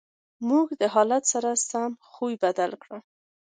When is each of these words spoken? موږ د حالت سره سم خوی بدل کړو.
موږ 0.49 0.67
د 0.81 0.83
حالت 0.93 1.23
سره 1.33 1.49
سم 1.69 1.91
خوی 2.11 2.33
بدل 2.43 2.71
کړو. 2.81 2.97